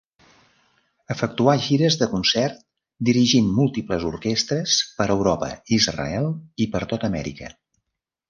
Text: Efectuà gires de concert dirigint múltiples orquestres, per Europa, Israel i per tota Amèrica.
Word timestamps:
Efectuà 1.15 1.53
gires 1.65 1.97
de 2.03 2.07
concert 2.13 2.63
dirigint 3.09 3.51
múltiples 3.59 4.07
orquestres, 4.13 4.79
per 5.01 5.09
Europa, 5.17 5.51
Israel 5.79 6.27
i 6.65 6.67
per 6.77 6.85
tota 6.95 7.11
Amèrica. 7.13 7.53